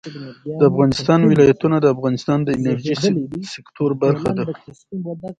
د 0.59 0.61
افغانستان 0.71 1.19
ولايتونه 1.31 1.77
د 1.79 1.85
افغانستان 1.95 2.37
د 2.43 2.47
انرژۍ 2.59 2.95
سکتور 3.55 3.91
برخه 4.03 4.29
ده. 4.37 4.43